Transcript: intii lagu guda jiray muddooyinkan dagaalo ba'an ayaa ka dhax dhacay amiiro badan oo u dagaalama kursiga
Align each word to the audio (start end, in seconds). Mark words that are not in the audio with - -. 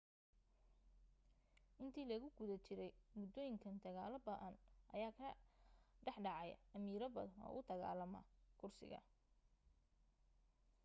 intii 1.83 2.05
lagu 2.11 2.27
guda 2.37 2.55
jiray 2.65 2.91
muddooyinkan 3.17 3.75
dagaalo 3.83 4.17
ba'an 4.27 4.55
ayaa 4.95 5.17
ka 5.19 5.27
dhax 6.05 6.17
dhacay 6.25 6.49
amiiro 6.75 7.07
badan 7.17 7.43
oo 7.47 7.55
u 7.59 7.61
dagaalama 7.69 8.19
kursiga 8.59 8.99